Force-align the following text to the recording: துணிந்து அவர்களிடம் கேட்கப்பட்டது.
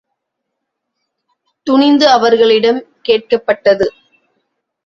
துணிந்து 1.67 2.07
அவர்களிடம் 2.07 2.81
கேட்கப்பட்டது. 3.01 3.87